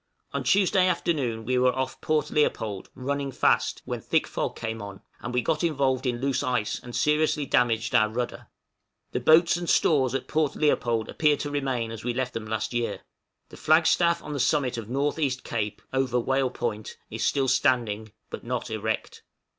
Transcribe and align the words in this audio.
On 0.33 0.43
Tuesday 0.43 0.87
afternoon 0.87 1.45
we 1.45 1.59
were 1.59 1.75
off 1.75 2.01
Port 2.01 2.31
Leopold, 2.31 2.89
running 2.95 3.31
fast, 3.31 3.83
when 3.85 4.01
thick 4.01 4.25
fog 4.25 4.55
came 4.55 4.81
on, 4.81 5.01
and 5.19 5.31
we 5.31 5.43
got 5.43 5.63
involved 5.63 6.07
in 6.07 6.19
loose 6.19 6.41
ice, 6.41 6.79
and 6.81 6.95
seriously 6.95 7.45
damaged 7.45 7.93
our 7.93 8.09
rudder. 8.09 8.47
The 9.11 9.19
boats 9.19 9.57
and 9.57 9.69
stores 9.69 10.15
at 10.15 10.27
Port 10.27 10.55
Leopold 10.55 11.07
appeared 11.07 11.39
to 11.41 11.51
remain 11.51 11.91
as 11.91 12.03
we 12.03 12.15
left 12.15 12.33
them 12.33 12.47
last 12.47 12.73
year. 12.73 13.01
The 13.49 13.57
flag 13.57 13.85
staff 13.85 14.23
on 14.23 14.33
the 14.33 14.39
summit 14.39 14.75
of 14.75 14.89
North 14.89 15.19
east 15.19 15.43
Cape 15.43 15.83
(over 15.93 16.19
Whale 16.19 16.49
Point) 16.49 16.97
is 17.11 17.23
still 17.23 17.47
standing, 17.47 18.11
but 18.31 18.43
not 18.43 18.71
erect. 18.71 19.21